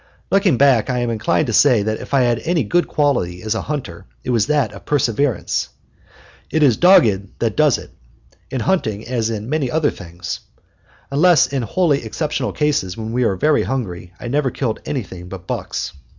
Looking 0.31 0.57
back, 0.57 0.89
I 0.89 0.97
am 0.97 1.11
inclined 1.11 1.45
to 1.45 1.53
say 1.53 1.83
that 1.83 1.99
if 2.01 2.11
I 2.11 2.21
had 2.21 2.39
any 2.39 2.63
good 2.63 2.87
quality 2.87 3.43
as 3.43 3.53
a 3.53 3.61
hunter 3.61 4.07
it 4.23 4.31
was 4.31 4.47
that 4.47 4.73
of 4.73 4.83
perseverance. 4.85 5.69
"It 6.49 6.63
is 6.63 6.75
dogged 6.75 7.37
that 7.37 7.55
does 7.55 7.77
it" 7.77 7.91
in 8.49 8.61
hunting 8.61 9.07
as 9.07 9.29
in 9.29 9.47
many 9.47 9.69
other 9.69 9.91
things. 9.91 10.39
Unless 11.11 11.45
in 11.53 11.61
wholly 11.61 12.03
exceptional 12.03 12.51
cases, 12.51 12.97
when 12.97 13.11
we 13.11 13.23
were 13.23 13.35
very 13.35 13.61
hungry, 13.61 14.11
I 14.19 14.27
never 14.27 14.49
killed 14.49 14.79
anything 14.87 15.29
but 15.29 15.45
bucks. 15.45 15.93